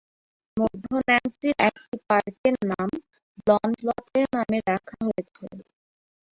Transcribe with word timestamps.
মধ্য 0.57 0.85
ন্যান্সির 0.99 1.55
একটি 1.67 1.95
পার্কের 2.09 2.55
নাম 2.71 2.89
ব্লন্ডলটের 3.39 4.25
নামে 4.35 4.57
রাখা 4.69 4.97
হয়েছে। 5.05 5.45